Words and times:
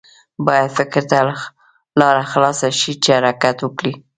باید 0.45 0.69
فکر 0.77 1.01
ته 1.09 1.19
لاره 1.99 2.23
خلاصه 2.31 2.67
شي 2.79 2.93
چې 3.03 3.09
حرکت 3.17 3.57
وکړي. 3.61 3.93